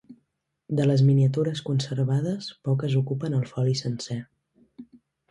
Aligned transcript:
De 0.77 0.85
les 0.91 1.01
miniatures 1.09 1.59
conservades, 1.67 2.47
poques 2.69 2.95
ocupen 3.01 3.35
el 3.41 3.45
foli 3.51 3.75
sencer. 3.83 4.17